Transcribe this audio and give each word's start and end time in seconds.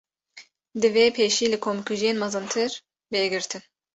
Divê 0.81 1.05
pêşî 1.15 1.45
li 1.51 1.57
komkujiyên 1.65 2.17
mezintir, 2.23 2.71
bê 3.11 3.21
girtin 3.33 3.63